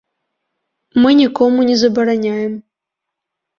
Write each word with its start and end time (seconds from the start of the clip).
Мы 1.03 1.09
нікому 1.21 1.59
не 1.69 1.77
забараняем. 1.83 2.53